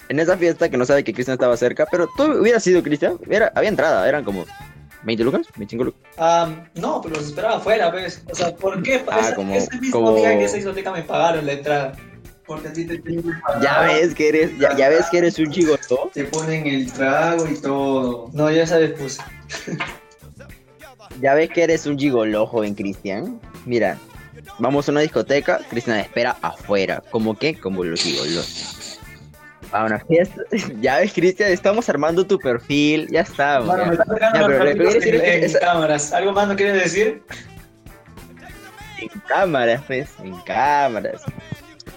en 0.09 0.19
esa 0.21 0.37
fiesta 0.39 0.69
que 0.69 0.77
no 0.77 0.85
sabe 0.87 1.05
que 1.05 1.13
Cristian 1.13 1.35
estaba 1.35 1.57
cerca, 1.57 1.87
pero 1.91 2.09
tú 2.17 2.25
hubieras 2.25 2.63
sido 2.63 2.83
Cristian, 2.83 3.19
hubiera- 3.27 3.53
había 3.55 3.69
entrada, 3.69 4.09
eran 4.09 4.25
como 4.25 4.45
20 5.03 5.23
lucas, 5.25 5.47
25 5.57 5.85
lucas. 5.85 6.01
Ah, 6.17 6.49
no, 6.75 7.01
pero 7.03 7.17
los 7.17 7.27
esperaba 7.27 7.57
afuera, 7.57 7.91
¿ves? 7.91 8.23
O 8.31 8.35
sea, 8.35 8.55
¿por 8.55 8.83
qué? 8.83 9.05
Ah, 9.09 9.21
ese, 9.21 9.35
como- 9.35 9.55
ese 9.55 9.77
mismo 9.79 10.01
como- 10.01 10.17
día 10.17 10.33
en 10.33 10.41
esa 10.41 10.57
discoteca 10.57 10.93
me 10.93 11.03
pagaron 11.03 11.45
la 11.47 11.53
entrada. 11.53 11.93
Porque 12.47 12.69
a 12.69 12.73
ti 12.73 12.85
te 12.85 12.99
tienen 12.99 13.25
que 13.25 13.31
Ya 13.61 13.81
ves 13.83 14.15
que 14.15 14.29
eres, 14.29 14.57
ya, 14.59 14.77
ya 14.77 14.89
ves 14.89 15.07
que 15.11 15.19
eres 15.19 15.37
un 15.41 15.51
chigotó. 15.51 16.11
Te 16.15 16.23
ponen 16.25 16.65
el 16.69 16.93
trago 16.93 17.45
y 17.49 17.61
todo. 17.61 18.31
No, 18.33 18.49
ya 18.53 18.63
esa 18.63 18.79
vez 18.79 18.93
puse. 18.93 19.21
Ya 21.21 21.35
ves 21.35 21.51
que 21.51 21.63
eres 21.63 21.87
un 21.87 21.99
gigoló, 21.99 22.47
joven 22.47 22.75
Cristian. 22.75 23.41
Mira, 23.65 23.99
vamos 24.59 24.89
a 24.89 24.93
una 24.93 25.01
discoteca, 25.01 25.61
Cristian 25.71 25.99
espera 25.99 26.37
afuera. 26.43 27.03
¿Cómo 27.11 27.37
qué? 27.39 27.59
Como 27.59 27.85
los 27.85 28.03
gigolos. 28.03 29.01
A 29.73 29.85
una 29.85 29.99
fiesta. 30.01 30.43
Ya 30.81 30.99
ves, 30.99 31.13
Cristian, 31.13 31.51
estamos 31.51 31.89
armando 31.89 32.27
tu 32.27 32.39
perfil. 32.39 33.09
Ya 33.11 33.21
estamos. 33.21 33.67
Mano, 33.67 33.83
ya. 33.83 33.89
me 33.89 33.95
está 33.95 34.05
pegando 34.05 34.41
Ya, 34.41 34.47
pero 34.47 34.93
decir 34.93 35.15
en, 35.17 35.45
es 35.45 35.59
cámaras. 35.59 36.13
¿Algo 36.13 36.33
más 36.33 36.49
no 36.49 36.57
quieres 36.57 36.83
decir? 36.83 37.23
En 38.99 39.09
cámaras, 39.29 39.83
pues, 39.87 40.09
en 40.23 40.35
cámaras. 40.43 41.23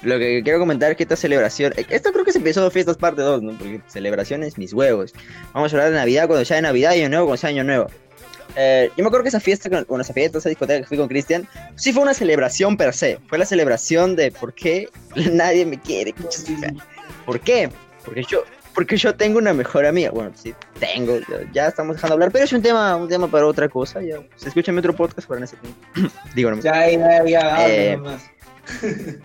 Lo 0.01 0.17
que 0.17 0.41
quiero 0.43 0.59
comentar 0.59 0.91
es 0.91 0.97
que 0.97 1.03
esta 1.03 1.15
celebración, 1.15 1.73
eh, 1.75 1.85
esto 1.89 2.11
creo 2.13 2.23
que 2.23 2.31
se 2.31 2.37
empezó 2.37 2.69
fiestas 2.71 2.97
parte 2.97 3.21
2, 3.21 3.41
¿no? 3.41 3.57
Porque 3.57 3.81
celebraciones, 3.87 4.57
mis 4.57 4.73
huevos. 4.73 5.13
Vamos 5.53 5.73
a 5.73 5.75
hablar 5.75 5.91
de 5.91 5.97
Navidad 5.97 6.27
cuando 6.27 6.45
sea 6.45 6.55
de 6.55 6.61
Navidad 6.61 6.93
y 6.93 7.01
Año 7.01 7.09
Nuevo 7.09 7.25
cuando 7.25 7.37
sea 7.37 7.49
Año 7.49 7.63
Nuevo. 7.63 7.87
Eh, 8.55 8.89
yo 8.97 9.03
me 9.03 9.07
acuerdo 9.07 9.23
que 9.23 9.29
esa 9.29 9.39
fiesta, 9.39 9.69
con- 9.69 9.85
bueno, 9.87 10.01
esa 10.01 10.13
fiesta, 10.13 10.37
esa 10.39 10.49
discoteca 10.49 10.81
que 10.81 10.87
fui 10.87 10.97
con 10.97 11.07
Cristian, 11.07 11.47
sí 11.75 11.93
fue 11.93 12.01
una 12.03 12.13
celebración 12.13 12.77
per 12.77 12.93
se. 12.93 13.19
Fue 13.27 13.37
la 13.37 13.45
celebración 13.45 14.15
de 14.15 14.31
por 14.31 14.53
qué 14.53 14.89
nadie 15.31 15.65
me 15.65 15.79
quiere. 15.79 16.13
¿Por 17.25 17.39
qué? 17.39 17.69
Porque 18.05 18.23
yo, 18.23 18.43
porque 18.73 18.97
yo 18.97 19.13
tengo 19.15 19.37
una 19.37 19.53
mejor 19.53 19.85
amiga. 19.85 20.11
Bueno, 20.11 20.31
sí, 20.35 20.53
tengo, 20.79 21.19
ya, 21.53 21.67
estamos 21.67 21.95
dejando 21.95 22.13
hablar, 22.15 22.31
pero 22.31 22.45
es 22.45 22.53
un 22.53 22.61
tema, 22.61 22.95
un 22.95 23.07
tema 23.07 23.27
para 23.29 23.45
otra 23.45 23.69
cosa. 23.69 24.01
Ya, 24.01 24.17
se 24.35 24.47
escucha 24.49 24.71
en 24.71 24.79
otro 24.79 24.95
podcast 24.95 25.27
para 25.27 25.43
ese 25.43 25.57
tema. 25.57 26.09
Digo, 26.35 26.49
no, 26.51 26.59
Ya, 26.61 26.89
ya, 26.89 27.25
ya, 27.25 27.67
Eh, 27.69 27.97
nomás. 27.97 28.23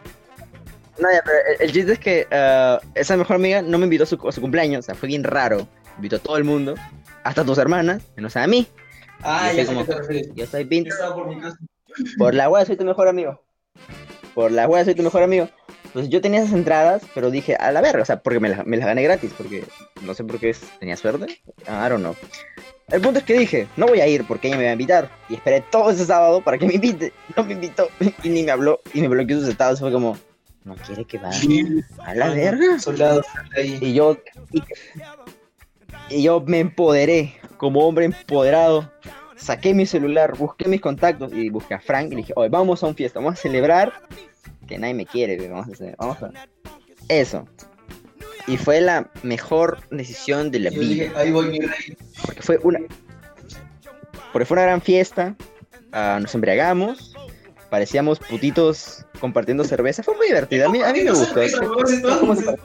No, 0.96 1.10
ya, 1.12 1.22
pero 1.24 1.36
el, 1.58 1.66
el 1.66 1.72
chiste 1.72 1.92
es 1.94 1.98
que 1.98 2.26
eh, 2.30 2.78
esa 2.94 3.16
mejor 3.16 3.34
amiga 3.36 3.62
no 3.62 3.78
me 3.78 3.84
invitó 3.84 4.04
a 4.04 4.06
su, 4.06 4.28
a 4.28 4.30
su 4.32 4.40
cumpleaños, 4.40 4.78
o 4.80 4.82
sea, 4.86 4.94
fue 4.94 5.08
bien 5.08 5.24
raro. 5.24 5.66
Invitó 5.96 6.16
a 6.16 6.18
todo 6.20 6.36
el 6.36 6.44
mundo, 6.44 6.76
hasta 7.24 7.40
a 7.40 7.44
tus 7.44 7.58
hermanas, 7.58 8.00
menos 8.14 8.36
a 8.36 8.46
mí. 8.46 8.68
Ah, 9.22 9.50
yo 9.52 9.58
ya 9.62 9.66
cómo- 9.66 9.86
qué 9.86 9.94
te. 9.94 10.30
Yo 10.34 10.46
soy 10.46 10.64
por 12.18 12.34
la 12.34 12.48
wea 12.48 12.64
soy 12.64 12.76
tu 12.76 12.84
mejor 12.84 13.08
amigo. 13.08 13.40
Por 14.34 14.50
la 14.52 14.66
wea 14.68 14.84
soy 14.84 14.94
tu 14.94 15.02
mejor 15.02 15.22
amigo. 15.22 15.48
Pues 15.92 16.08
yo 16.08 16.20
tenía 16.20 16.40
esas 16.40 16.54
entradas, 16.54 17.02
pero 17.14 17.30
dije, 17.30 17.54
a 17.54 17.70
la 17.70 17.80
verga, 17.80 18.02
o 18.02 18.04
sea, 18.04 18.20
porque 18.20 18.40
me 18.40 18.48
las, 18.48 18.66
me 18.66 18.76
las 18.76 18.86
gané 18.86 19.04
gratis, 19.04 19.32
porque 19.36 19.64
no 20.02 20.12
sé 20.14 20.24
por 20.24 20.40
qué 20.40 20.50
es- 20.50 20.60
tenía 20.80 20.96
suerte. 20.96 21.26
I 21.68 21.88
don't 21.88 22.00
know. 22.00 22.16
El 22.88 23.00
punto 23.00 23.20
es 23.20 23.24
que 23.24 23.38
dije, 23.38 23.68
no 23.76 23.86
voy 23.86 24.00
a 24.00 24.06
ir 24.08 24.26
porque 24.26 24.48
ella 24.48 24.56
me 24.58 24.64
va 24.64 24.70
a 24.70 24.72
invitar. 24.72 25.08
Y 25.28 25.34
esperé 25.34 25.62
todo 25.70 25.90
ese 25.90 26.04
sábado 26.04 26.42
para 26.42 26.58
que 26.58 26.66
me 26.66 26.74
invite. 26.74 27.12
No 27.36 27.44
me 27.44 27.52
invitó 27.54 27.88
y 28.24 28.28
ni 28.28 28.42
me 28.42 28.50
habló 28.50 28.80
y 28.92 29.00
me 29.00 29.08
bloqueó 29.08 29.38
sus 29.40 29.48
estados. 29.48 29.78
Fue 29.80 29.92
como, 29.92 30.18
no 30.64 30.74
quiere 30.76 31.04
que 31.04 31.18
vaya. 31.18 31.38
A 32.04 32.14
la 32.14 32.30
verga. 32.30 32.76
Y 33.80 33.94
yo, 33.94 34.18
y, 34.52 34.62
y 36.10 36.22
yo 36.22 36.40
me 36.46 36.60
empoderé 36.60 37.34
como 37.56 37.86
hombre 37.86 38.06
empoderado. 38.06 38.90
Saqué 39.36 39.74
mi 39.74 39.84
celular, 39.86 40.36
busqué 40.36 40.68
mis 40.68 40.80
contactos 40.80 41.32
y 41.32 41.50
busqué 41.50 41.74
a 41.74 41.80
Frank 41.80 42.06
y 42.06 42.10
le 42.10 42.16
dije, 42.16 42.32
oye, 42.36 42.48
vamos 42.48 42.82
a 42.82 42.86
un 42.86 42.94
fiesta, 42.94 43.18
vamos 43.18 43.34
a 43.34 43.42
celebrar 43.42 43.92
que 44.66 44.78
nadie 44.78 44.94
me 44.94 45.06
quiere, 45.06 45.36
vamos 45.48 45.68
a 45.68 45.72
hacer, 45.72 45.94
vamos 45.98 46.22
a... 46.22 46.30
Eso. 47.08 47.46
Y 48.46 48.56
fue 48.56 48.80
la 48.80 49.10
mejor 49.22 49.78
decisión 49.90 50.50
de 50.50 50.60
la 50.60 50.70
Yo 50.70 50.80
vida. 50.80 51.04
dije, 51.04 51.12
ahí 51.16 51.32
voy 51.32 51.46
mi 51.48 51.60
rey. 51.60 51.96
Porque 52.24 52.42
fue 52.42 52.58
una. 52.62 52.78
Porque 54.32 54.46
fue 54.46 54.56
una 54.56 54.62
gran 54.62 54.80
fiesta. 54.82 55.34
ah, 55.92 56.18
nos 56.20 56.34
embriagamos. 56.34 57.13
Parecíamos 57.74 58.20
putitos 58.20 59.04
compartiendo 59.18 59.64
cerveza. 59.64 60.04
Fue 60.04 60.14
muy 60.14 60.28
divertido. 60.28 60.68
A 60.68 60.70
mí, 60.70 60.80
a 60.80 60.92
mí 60.92 61.00
me 61.02 61.10
gustó. 61.10 61.40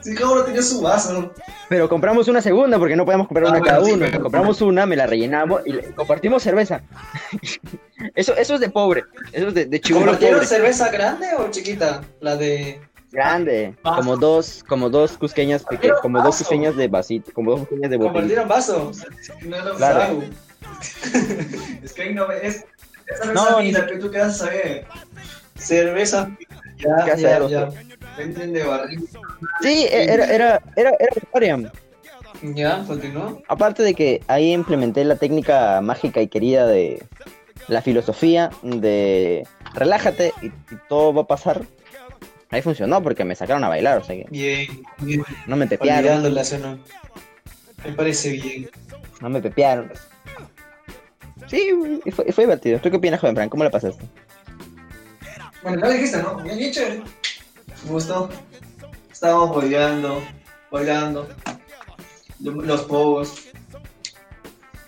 Si 0.04 0.13
cada 0.13 0.32
uno 0.32 0.44
tenía 0.44 0.62
su 0.62 0.82
vaso. 0.82 1.34
Pero 1.68 1.89
compramos 1.89 2.28
una 2.28 2.44
segunda 2.44 2.78
porque 2.78 2.96
no 2.96 3.06
podemos 3.06 3.25
comprar 3.28 3.48
Ah, 3.48 3.50
una 3.50 3.58
bueno, 3.60 3.74
cada 3.74 3.86
sí, 3.88 3.92
uno. 3.94 4.06
pero- 4.06 4.22
compramos 4.22 4.62
una, 4.62 4.86
me 4.86 4.96
la 4.96 5.08
rellenamos 5.08 5.63
y 5.66 5.72
le- 5.72 5.96
compartimos 5.96 6.44
cerveza. 6.44 6.84
eso, 8.13 8.36
eso 8.36 8.54
es 8.54 8.60
de 8.60 8.70
pobre. 8.70 9.04
Eso 9.32 9.48
es 9.48 9.54
de, 9.56 9.66
de 9.66 9.82
chivolo 9.82 10.06
¿Compartieron 10.06 10.36
pobre. 10.42 10.48
cerveza 10.48 10.89
grande 10.92 11.25
o 11.39 11.50
chiquita? 11.50 12.01
La 12.22 12.36
de. 12.36 12.80
Grande. 13.12 13.75
Ah. 13.84 13.96
Como 13.96 14.16
dos, 14.16 14.63
como 14.70 14.92
dos 14.92 15.18
cusqueñas 15.18 15.63
peque- 15.66 15.92
como 16.04 16.22
dos 16.22 16.38
cusqueñas 16.38 16.75
de 16.75 16.88
vasito, 16.88 17.32
como 17.34 17.50
dos 17.50 17.62
cusqueñas 17.62 17.89
de 17.89 17.98
botella. 17.98 18.13
¿Compartieron 18.13 18.48
vaso? 18.48 18.92
No, 19.48 19.66
no, 19.66 19.74
Claro. 19.75 20.22
Es 21.84 21.94
que 21.94 22.04
ahí 22.04 22.13
no 22.13 22.32
es. 22.32 22.63
Esa 23.10 23.34
no, 23.34 23.60
vida, 23.60 23.86
que 23.88 23.98
tú 23.98 24.12
quedas 24.12 24.36
a 24.42 24.46
saber. 24.46 24.86
Cerveza. 25.56 26.30
Ya, 26.78 27.16
¿Qué 27.16 27.22
ya, 27.22 27.48
ya. 27.48 27.70
Venden 28.18 28.54
de 28.54 28.63
barril. 28.63 29.08
Sí, 29.62 29.86
e- 29.89 30.13
era, 30.13 30.25
era, 30.25 30.62
era, 30.75 30.92
era 31.00 31.12
historia. 31.22 31.72
Ya, 32.42 32.84
continuó. 32.86 33.42
Aparte 33.48 33.84
de 33.84 33.94
que 33.94 34.22
ahí 34.28 34.54
implementé 34.54 35.04
la 35.04 35.16
técnica 35.16 35.82
mágica 35.82 36.22
y 36.22 36.28
querida 36.28 36.66
de 36.68 37.04
la 37.68 37.82
filosofía 37.82 38.50
de 38.63 39.46
relájate 39.74 40.34
y, 40.42 40.48
y 40.48 40.78
todo 40.88 41.13
va 41.13 41.24
a 41.24 41.28
pasar. 41.28 41.62
Ahí 42.51 42.62
funcionó 42.62 43.04
porque 43.04 43.25
me 43.25 43.36
sacaron 43.36 43.63
a 43.63 43.70
bailar, 43.70 44.00
o 44.00 44.04
sea 44.04 44.16
que 44.16 44.25
Bien, 44.30 44.82
bien. 45.00 45.24
no 45.46 45.56
me 45.56 45.68
pepearon. 45.68 46.24
Me 47.84 47.92
parece 47.94 48.32
bien. 48.32 48.70
no 49.22 49.30
me 49.30 49.42
pepearon. 49.42 49.92
Sí, 51.50 52.01
fue, 52.12 52.32
fue 52.32 52.44
divertido. 52.46 52.79
¿Tú 52.79 52.89
qué 52.91 52.98
opinas, 52.98 53.20
joven 53.20 53.36
Frank? 53.36 53.50
¿Cómo 53.50 53.63
la 53.63 53.72
pasaste? 53.72 54.03
Bueno, 55.63 55.82
ya 55.82 55.89
dijiste, 55.89 56.22
¿no? 56.22 56.36
Bien, 56.38 56.58
bien 56.58 56.72
chévere. 56.72 57.01
Me 57.86 57.91
gustó. 57.91 58.29
Estábamos 59.12 59.56
bailando, 59.56 60.22
bailando. 60.72 61.27
Los 62.39 62.82
pogos. 62.84 63.46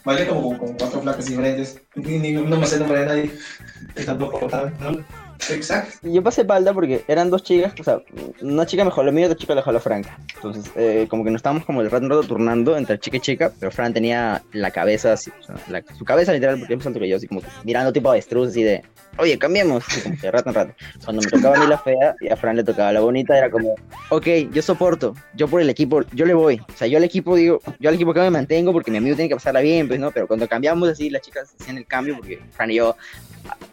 Bailé 0.06 0.28
como 0.28 0.58
con 0.58 0.74
cuatro 0.78 1.02
flacas 1.02 1.26
diferentes. 1.26 1.82
Ni, 1.96 2.18
ni- 2.20 2.32
no 2.34 2.58
me 2.58 2.66
sé 2.66 2.76
el 2.76 2.82
nombre 2.82 3.00
de 3.02 3.06
nadie. 3.06 3.32
Tampoco. 4.06 4.48
¿No? 4.80 5.04
Exacto. 5.52 6.08
Yo 6.08 6.24
pasé 6.24 6.46
palda 6.46 6.74
porque 6.74 7.04
eran 7.08 7.30
dos 7.30 7.44
chicas, 7.44 7.74
o 7.80 7.84
sea, 7.84 8.02
una 8.42 8.66
chica 8.66 8.84
me 8.86 8.92
jaló 8.92 9.10
a 9.10 9.12
mí 9.12 9.22
y 9.22 9.26
otra 9.26 9.38
chica 9.38 9.56
le 9.56 9.62
jaló 9.62 9.80
a. 9.80 10.18
Entonces, 10.36 10.72
eh, 10.76 11.08
como 11.10 11.24
que 11.24 11.32
nos 11.32 11.40
estábamos 11.40 11.66
como 11.66 11.84
de 11.84 11.90
rato 11.90 12.08
rato 12.08 12.24
turnando 12.24 12.78
entre 12.78 13.00
chica 13.00 13.18
y 13.18 13.20
chica, 13.20 13.52
pero 13.60 13.72
Frank 13.72 13.94
tenía 13.94 14.42
la 14.54 14.72
cabeza 14.72 15.14
así, 15.14 15.32
o 15.40 15.44
sea, 15.44 15.56
la- 15.70 15.84
su 15.98 16.06
cabeza 16.06 16.34
literal, 16.34 16.58
porque 16.60 16.74
es 16.74 16.78
más 16.78 16.88
alto 16.88 17.00
que 17.00 17.08
yo, 17.10 17.18
así 17.18 17.28
como 17.28 17.42
que 17.42 17.48
mirando 17.64 17.92
tipo 17.94 18.10
avestruz, 18.10 18.50
así 18.50 18.64
de, 18.64 18.84
oye, 19.18 19.38
cambiemos, 19.38 19.84
de 20.22 20.32
rato 20.32 20.50
en 20.50 20.56
rato. 20.56 20.74
Cuando 21.04 21.22
me 21.22 21.30
tocaba 21.30 21.56
a 21.58 21.60
mí 21.60 21.68
la 21.68 21.78
fea 21.78 22.16
y 22.22 22.30
a 22.30 22.36
Frank 22.38 22.56
le 22.56 22.64
tocaba 22.64 22.92
la 22.92 23.00
bonita, 23.02 23.38
era 23.38 23.50
como, 23.50 23.76
ok, 24.10 24.28
yo 24.52 24.62
soporto, 24.62 25.16
yo 25.36 25.48
por 25.48 25.62
el 25.62 25.70
equipo, 25.70 26.02
yo 26.14 26.26
le 26.26 26.34
voy. 26.34 26.60
O 26.74 26.78
sea, 26.78 26.88
yo 26.88 26.98
al 26.98 27.04
equipo 27.04 27.36
digo, 27.36 27.60
yo 27.80 27.90
al 27.90 27.96
equipo 27.96 28.14
que 28.14 28.20
me 28.22 28.30
mantengo 28.30 28.72
porque 28.74 28.92
mi 28.92 28.98
amigo 28.98 29.16
tiene 29.16 29.30
que 29.30 29.36
pasarla 29.36 29.62
bien, 29.62 29.88
pues, 29.88 30.00
¿no? 30.00 30.12
Pero 30.12 30.28
cuando 30.28 30.48
cambiamos 30.48 30.88
así, 30.90 31.10
las 31.10 31.22
chicas 31.22 31.54
hacían 31.60 31.78
el 31.78 31.86
cambio 31.86 32.16
porque 32.18 32.40
Fran 32.52 32.72
y 32.72 32.76
yo, 32.76 32.96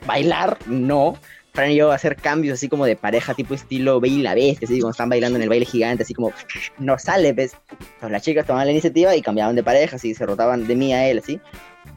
bailar, 0.07 0.59
no. 0.67 1.17
Fran 1.53 1.71
y 1.71 1.77
yo 1.77 1.91
hacer 1.91 2.17
cambios 2.17 2.55
así 2.55 2.69
como 2.69 2.87
de 2.87 2.97
pareja, 2.97 3.35
tipo 3.35 3.55
estilo 3.55 4.01
Bella 4.01 4.17
y 4.17 4.23
la 4.23 4.35
Bestia, 4.35 4.67
así 4.67 4.81
como 4.81 4.91
están 4.91 5.09
bailando 5.09 5.37
en 5.37 5.43
el 5.43 5.49
baile 5.49 5.67
gigante, 5.67 6.05
así 6.05 6.15
como 6.15 6.33
no 6.79 6.99
sale, 6.99 7.35
pues. 7.35 7.57
Entonces 7.71 8.11
las 8.11 8.23
chicas 8.23 8.47
tomaban 8.47 8.67
la 8.67 8.73
iniciativa 8.73 9.15
y 9.17 9.23
cambiaban 9.23 9.57
de 9.57 9.63
pareja, 9.63 9.97
así 9.97 10.15
se 10.15 10.27
rotaban 10.27 10.67
de 10.67 10.77
mí 10.77 10.95
a 10.95 11.09
él, 11.09 11.19
así. 11.19 11.41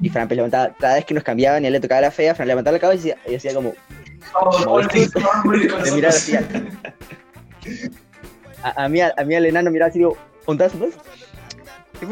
Y 0.02 0.10
Fran 0.10 0.28
pues, 0.28 0.38
levantaba, 0.38 0.74
cada 0.80 0.96
vez 0.96 1.06
que 1.06 1.14
nos 1.14 1.24
cambiaban 1.24 1.64
y 1.64 1.68
él 1.68 1.74
le 1.74 1.80
tocaba 1.80 2.02
la 2.02 2.12
fea, 2.12 2.34
Fran 2.34 2.48
levantaba 2.48 2.74
la 2.74 2.80
cabeza 2.80 3.08
y 3.08 3.10
decía, 3.10 3.24
y 3.28 3.32
decía 3.32 3.54
como, 3.54 3.72
de 5.84 5.92
mirar 5.92 6.12
así 6.12 6.34
a, 8.64 8.84
a 8.84 8.90
mí, 8.90 9.02
a, 9.02 9.14
a 9.18 9.24
mí 9.24 9.36
al 9.36 9.46
enano 9.46 9.72
mirar 9.72 9.90
así, 9.90 10.00
digo, 10.00 10.18
¿juntas, 10.46 10.72
pues? 10.78 10.96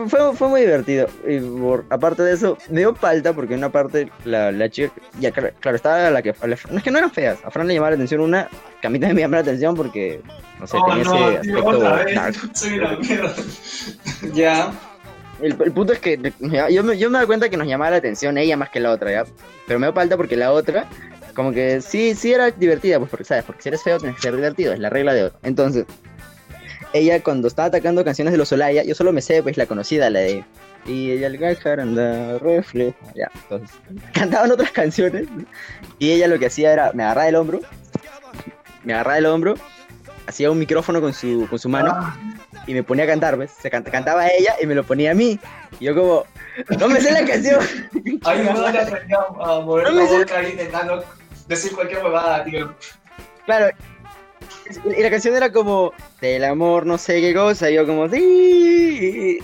Fue, 0.07 0.35
fue, 0.35 0.47
muy 0.47 0.61
divertido. 0.61 1.07
Y 1.27 1.39
por, 1.39 1.83
aparte 1.89 2.21
de 2.23 2.33
eso, 2.33 2.57
me 2.69 2.81
dio 2.81 2.93
falta 2.95 3.33
porque 3.33 3.55
una 3.55 3.69
parte 3.69 4.09
la, 4.23 4.51
la 4.51 4.69
chica, 4.69 4.91
ya 5.19 5.31
claro, 5.31 5.49
claro, 5.59 5.75
estaba 5.75 6.11
la 6.11 6.21
que, 6.21 6.33
la- 6.41 6.57
no 6.69 6.77
es 6.77 6.83
que 6.83 6.91
no 6.91 6.97
eran 6.99 7.11
feas, 7.11 7.39
a 7.43 7.49
Fran 7.49 7.67
le 7.67 7.73
llamaba 7.73 7.91
la 7.91 7.95
atención 7.95 8.21
una, 8.21 8.47
que 8.81 8.87
a 8.87 8.89
mí 8.89 8.99
también 8.99 9.15
me 9.15 9.21
llamaba 9.21 9.41
la 9.43 9.49
atención 9.49 9.75
porque, 9.75 10.21
no 10.59 10.67
sé, 10.67 10.77
Oh, 10.79 10.85
tenía 10.85 11.03
no, 11.03 11.29
ese 11.29 11.39
tío, 11.41 11.57
aspecto 11.57 11.77
otra 11.79 12.03
vez. 12.03 12.15
dark. 12.15 12.35
Soy 12.53 12.77
la 12.77 12.95
mierda. 12.97 13.33
Ya. 14.33 14.71
El, 15.41 15.55
el 15.63 15.71
punto 15.71 15.93
es 15.93 15.99
que 15.99 16.19
yo 16.69 16.83
me, 16.83 16.97
yo 16.97 17.09
me 17.09 17.17
doy 17.19 17.25
cuenta 17.27 17.49
que 17.49 17.55
nos 17.57 17.65
llamaba 17.67 17.91
la 17.91 17.97
atención 17.97 18.37
ella 18.37 18.57
más 18.57 18.69
que 18.69 18.81
la 18.81 18.91
otra, 18.91 19.11
¿ya? 19.11 19.23
Pero 19.67 19.79
me 19.79 19.87
dio 19.87 19.93
falta 19.93 20.17
porque 20.17 20.35
la 20.35 20.51
otra, 20.51 20.85
como 21.33 21.53
que 21.53 21.79
sí, 21.81 22.13
sí 22.13 22.33
era 22.33 22.51
divertida, 22.51 22.99
pues 22.99 23.09
porque, 23.09 23.23
¿sabes? 23.23 23.45
Porque 23.45 23.61
si 23.61 23.69
eres 23.69 23.81
feo 23.81 23.97
tienes 23.99 24.17
que 24.17 24.21
ser 24.21 24.35
divertido, 24.35 24.73
es 24.73 24.79
la 24.79 24.89
regla 24.89 25.13
de 25.13 25.23
oro. 25.25 25.35
Entonces, 25.43 25.85
ella 26.93 27.21
cuando 27.21 27.47
estaba 27.47 27.67
atacando 27.67 28.03
canciones 28.03 28.31
de 28.31 28.37
los 28.37 28.49
Solaya, 28.49 28.83
yo 28.83 28.95
solo 28.95 29.11
me 29.13 29.21
sé, 29.21 29.41
pues, 29.43 29.57
la 29.57 29.65
conocida, 29.65 30.09
la 30.09 30.19
de... 30.19 30.43
Y 30.85 31.11
ella 31.11 31.27
el 31.27 31.79
anda 31.79 32.37
refleja, 32.39 32.97
ya. 33.13 33.29
Entonces, 33.35 33.77
cantaban 34.13 34.49
otras 34.51 34.71
canciones 34.71 35.27
y 35.99 36.11
ella 36.11 36.27
lo 36.27 36.39
que 36.39 36.45
hacía 36.47 36.71
era, 36.71 36.91
me 36.93 37.03
agarraba 37.03 37.27
el 37.27 37.35
hombro, 37.35 37.59
me 38.85 38.93
agarraba 38.93 39.17
el 39.17 39.25
hombro, 39.25 39.55
hacía 40.25 40.49
un 40.49 40.57
micrófono 40.57 41.01
con 41.01 41.13
su, 41.13 41.47
con 41.49 41.59
su 41.59 41.67
mano 41.67 41.93
y 42.65 42.73
me 42.73 42.81
ponía 42.83 43.03
a 43.03 43.07
cantar, 43.07 43.37
¿ves? 43.37 43.51
Se 43.61 43.69
canta- 43.69 43.91
cantaba 43.91 44.27
ella 44.29 44.55
y 44.61 44.65
me 44.65 44.73
lo 44.73 44.83
ponía 44.85 45.11
a 45.11 45.13
mí. 45.13 45.37
Y 45.79 45.85
yo 45.85 45.95
como, 45.95 46.23
no 46.79 46.87
me 46.87 47.01
sé 47.01 47.11
la 47.11 47.25
canción. 47.25 47.59
Ahí 48.23 48.39
me 48.41 48.53
voy 48.53 48.65
a 48.77 48.81
aprender 48.83 49.17
a 49.41 49.59
mover 49.59 49.91
No 49.91 49.99
la 49.99 50.07
sé- 50.07 50.17
boca 50.19 50.37
ahí 50.39 50.51
intentando 50.51 51.03
decir 51.47 51.73
cualquier 51.73 52.03
huevada, 52.03 52.43
tío. 52.45 52.73
Claro. 53.45 53.75
Y 54.97 55.01
la 55.01 55.09
canción 55.09 55.35
era 55.35 55.51
como, 55.51 55.91
del 56.21 56.43
amor 56.43 56.85
no 56.85 56.97
sé 56.97 57.21
qué 57.21 57.33
cosa, 57.33 57.69
y 57.69 57.75
yo 57.75 57.85
como, 57.85 58.07
sí. 58.09 59.39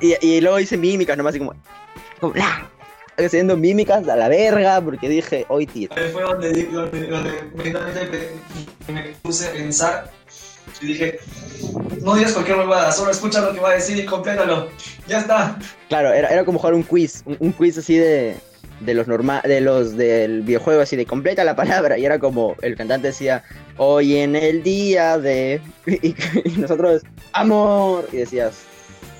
Y, 0.00 0.14
y 0.26 0.40
luego 0.40 0.60
hice 0.60 0.76
mímicas 0.76 1.16
nomás, 1.16 1.30
así 1.30 1.38
como, 1.38 1.54
como, 2.20 2.34
"La". 2.34 2.70
haciendo 3.18 3.56
mímicas 3.56 4.06
a 4.08 4.16
la 4.16 4.28
verga, 4.28 4.80
porque 4.80 5.08
dije, 5.08 5.46
hoy 5.48 5.66
tío. 5.66 5.88
Fue 6.12 6.22
donde, 6.22 6.64
donde, 6.64 7.06
donde 7.06 8.30
me 8.88 9.02
puse 9.22 9.48
a 9.48 9.52
pensar 9.52 10.10
y 10.82 10.86
dije, 10.88 11.18
no 12.02 12.14
digas 12.14 12.32
cualquier 12.32 12.58
huevada, 12.58 12.92
solo 12.92 13.10
escucha 13.10 13.40
lo 13.40 13.54
que 13.54 13.60
va 13.60 13.70
a 13.70 13.74
decir 13.74 13.96
y 13.96 14.04
complétalo. 14.04 14.68
Ya 15.06 15.20
está. 15.20 15.58
Claro, 15.88 16.12
era, 16.12 16.28
era 16.28 16.44
como 16.44 16.58
jugar 16.58 16.74
un 16.74 16.82
quiz, 16.82 17.22
un, 17.24 17.36
un 17.40 17.52
quiz 17.52 17.78
así 17.78 17.96
de, 17.96 18.36
de 18.80 18.94
los 18.94 19.08
normal, 19.08 19.42
de 19.44 19.60
los 19.60 19.96
del 19.96 20.42
videojuego, 20.42 20.82
así 20.82 20.96
de 20.96 21.06
completa 21.06 21.44
la 21.44 21.56
palabra, 21.56 21.98
y 21.98 22.04
era 22.04 22.18
como, 22.18 22.56
el 22.62 22.76
cantante 22.76 23.08
decía, 23.08 23.42
hoy 23.76 24.16
en 24.16 24.36
el 24.36 24.62
día 24.62 25.18
de, 25.18 25.60
y, 25.86 26.14
nosotros, 26.58 27.02
amor, 27.32 28.08
y 28.12 28.18
decías, 28.18 28.64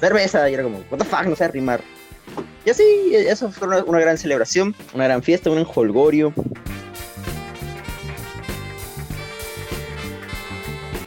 cerveza, 0.01 0.49
y 0.51 0.55
era 0.55 0.63
como, 0.63 0.79
what 0.91 0.99
the 0.99 1.05
fuck, 1.05 1.25
no 1.25 1.37
sé 1.37 1.49
rimar. 1.49 1.81
Y 2.65 2.71
así, 2.71 2.85
eso 3.15 3.51
fue 3.51 3.69
una, 3.69 4.01
gran 4.01 4.19
celebración, 4.19 4.75
una 4.93 5.05
gran 5.05 5.23
fiesta, 5.23 5.51
un 5.51 5.59
enjolgorio. 5.59 6.35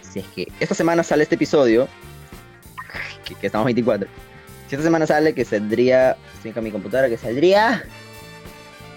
Si 0.10 0.20
es 0.20 0.26
que 0.28 0.48
esta 0.60 0.74
semana 0.74 1.04
sale 1.04 1.24
este 1.24 1.36
episodio, 1.36 1.88
que, 3.40 3.46
estamos 3.46 3.66
24, 3.66 4.08
si 4.68 4.76
esta 4.76 4.84
semana 4.84 5.06
sale, 5.06 5.34
que 5.34 5.44
saldría, 5.44 6.16
con 6.54 6.64
mi 6.64 6.72
computadora, 6.72 7.10
que 7.10 7.18
saldría 7.18 7.84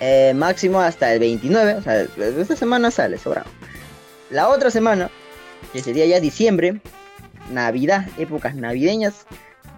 eh, 0.05 0.35
máximo 0.35 0.81
hasta 0.81 1.13
el 1.13 1.21
29, 1.21 1.75
o 1.75 1.83
sea, 1.83 2.01
esta 2.01 2.57
semana 2.57 2.91
sale, 2.91 3.19
sobrado. 3.19 3.47
La 4.31 4.49
otra 4.49 4.69
semana, 4.69 5.11
que 5.73 5.81
sería 5.81 6.05
ya 6.07 6.19
diciembre, 6.19 6.81
Navidad, 7.53 8.09
épocas 8.19 8.57
navideñas, 8.57 9.27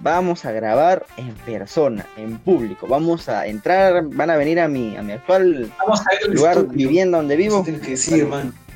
vamos 0.00 0.47
a 0.47 0.52
grabar 0.52 1.04
en 1.19 1.35
persona, 1.35 2.07
en 2.16 2.38
público. 2.38 2.87
Vamos 2.87 3.28
a 3.28 3.47
entrar, 3.47 4.02
van 4.02 4.31
a 4.31 4.37
venir 4.37 4.61
a 4.61 4.69
mi, 4.69 4.97
a 4.97 5.02
mi 5.02 5.12
actual 5.12 5.71
a 5.78 6.28
lugar, 6.28 6.57
estudio. 6.57 6.73
vivienda 6.73 7.19
donde 7.19 7.37
vivo. 7.37 7.62
que 7.62 7.73
decir. 7.73 8.26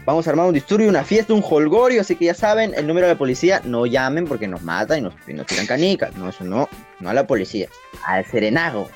Vamos 0.05 0.27
a 0.27 0.31
armar 0.31 0.47
un 0.47 0.55
disturbio, 0.55 0.89
una 0.89 1.05
fiesta, 1.05 1.33
un 1.33 1.45
holgorio, 1.49 2.03
así 2.03 2.15
que 2.15 2.27
ya 2.27 2.35
saben, 2.35 2.75
el 2.75 2.87
número 2.87 3.07
de 3.07 3.15
la 3.15 3.19
policía, 3.19 3.63
no 3.65 3.87
llamen 3.87 4.27
porque 4.27 4.49
nos 4.49 4.63
matan 4.63 4.99
y 4.99 5.01
nos, 5.03 5.15
y 5.27 5.33
nos 5.33 5.47
tiran 5.47 5.67
canicas. 5.67 6.15
No, 6.17 6.29
eso 6.29 6.45
no, 6.45 6.69
no 7.01 7.09
a 7.09 7.15
la 7.15 7.27
policía, 7.27 7.69
al 8.05 8.25
serenago. 8.27 8.91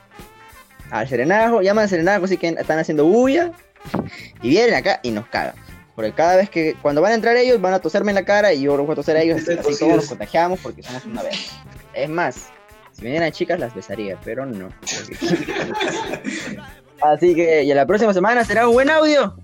Al 0.93 1.09
serenago, 1.09 1.63
llaman 1.63 1.85
al 1.85 1.89
serenago, 1.89 2.27
así 2.27 2.37
que 2.37 2.49
están 2.49 2.79
haciendo 2.79 3.07
bulla 3.07 3.53
y 4.43 4.51
vienen 4.51 4.75
acá 4.75 5.01
y 5.03 5.11
nos 5.11 5.27
cagan. 5.27 5.55
Porque 5.95 6.13
cada 6.13 6.37
vez 6.37 6.51
que, 6.51 6.77
cuando 6.83 7.01
van 7.01 7.13
a 7.13 7.15
entrar 7.15 7.35
ellos, 7.35 7.59
van 7.63 7.73
a 7.73 7.79
toserme 7.79 8.11
en 8.11 8.17
la 8.17 8.27
cara 8.27 8.53
y 8.53 8.61
yo 8.61 8.77
los 8.77 8.85
voy 8.85 8.93
a 8.93 8.97
toser 8.97 9.17
a 9.17 9.23
ellos, 9.23 9.41
así, 9.41 9.53
así 9.53 9.79
todos 9.79 9.97
nos 9.97 10.07
contagiamos 10.07 10.61
porque 10.61 10.83
somos 10.83 11.07
una 11.07 11.23
vez. 11.23 11.51
Es 11.95 12.11
más, 12.11 12.51
si 12.93 13.05
vinieran 13.05 13.33
chicas 13.33 13.59
las 13.59 13.75
besaría, 13.75 14.19
pero 14.23 14.45
no. 14.45 14.69
Así 17.01 17.35
que, 17.35 17.65
y 17.65 17.75
la 17.75 17.87
próxima 17.87 18.13
semana 18.13 18.45
será 18.45 18.69
un 18.69 18.75
buen 18.75 18.91
audio. 18.91 19.35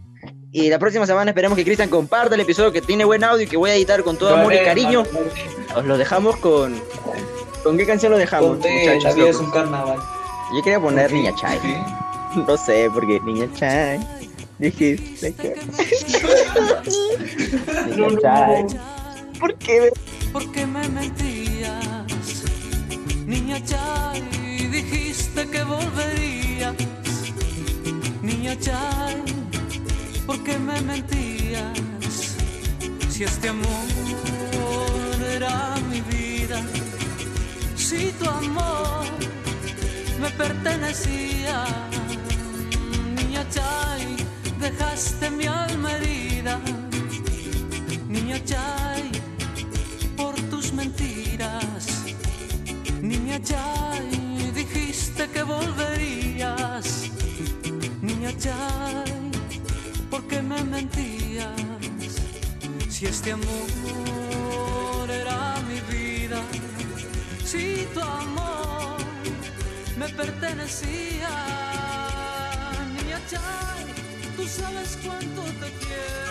Y 0.53 0.69
la 0.69 0.79
próxima 0.79 1.07
semana 1.07 1.31
esperemos 1.31 1.57
que 1.57 1.65
Cristian 1.65 1.89
comparta 1.89 2.35
el 2.35 2.43
episodio 2.43 2.73
que 2.73 2.83
tiene 2.83 3.07
buen 3.07 3.25
audio 3.25 3.45
y 3.45 3.49
que 3.49 3.57
voy 3.57 3.71
a 3.71 3.75
editar 3.75 4.03
con 4.05 4.19
todo 4.19 4.37
amor 4.37 4.53
y 4.53 4.59
cariño. 4.59 5.03
Os 5.75 5.85
lo 5.85 5.97
dejamos 5.97 6.37
con. 6.37 6.81
¿Con 7.65 7.79
qué 7.79 7.87
canción 7.87 8.13
lo 8.13 8.19
dejamos? 8.19 8.59
Muchachos 8.59 9.05
la 9.05 9.13
vida 9.15 9.31
es 9.31 9.37
un 9.37 9.51
carnaval. 9.51 9.99
Yo 10.55 10.63
quería 10.63 10.81
poner 10.81 11.13
Niña 11.13 11.35
Chai. 11.35 11.59
No 12.47 12.57
sé, 12.59 12.91
porque 12.93 13.19
Niña 13.21 13.49
Chai. 13.55 13.99
Dijiste 14.59 15.33
que. 15.35 15.55
Niña 17.97 18.09
Chai. 18.21 18.67
¿Por 19.41 19.55
qué? 19.57 19.91
porque 20.33 20.67
me 20.67 20.87
mentías 20.89 22.07
Niña 23.27 23.63
Chay, 23.65 24.23
dijiste 24.71 25.47
que 25.49 25.63
volverías. 25.65 26.75
Niña 28.23 28.59
Chay, 28.59 29.23
¿por 30.27 30.43
qué 30.45 30.59
me 30.59 30.81
mentías? 30.81 31.79
Si 33.11 33.25
este 33.25 33.49
amor 33.51 33.67
era 35.31 35.75
mi 35.91 36.01
vida, 36.03 36.63
si 37.77 38.13
tu 38.13 38.29
amor 38.31 39.05
me 40.19 40.31
pertenecía. 40.31 41.65
Niña 43.17 43.45
Chay, 43.51 44.17
dejaste 44.61 45.31
mi 45.31 45.47
alma 45.47 45.93
herida. 45.93 46.59
Niña 48.09 48.43
Chay, 48.45 49.11
por 50.17 50.35
tus 50.51 50.73
mentiras. 50.73 52.05
Niña 53.01 53.41
Chay, 53.43 54.51
dijiste 54.55 55.29
que 55.31 55.43
volverías. 55.43 57.11
Niña 58.03 58.33
Chay, 58.39 59.31
¿por 60.11 60.27
qué 60.27 60.43
me 60.43 60.63
mentías? 60.65 61.53
Si 62.89 63.07
este 63.07 63.33
amor 63.33 65.09
era 65.09 65.55
mi 65.69 65.81
vida, 65.93 66.41
si 67.45 67.87
tu 67.95 68.01
amor 68.01 68.48
me 70.09 70.15
pertenecía. 70.15 71.29
Niña 72.95 73.21
Chay, 73.31 73.95
tú 74.37 74.47
sabes 74.47 74.99
cuánto 75.03 75.43
te 75.43 75.71
quiero. 75.85 76.28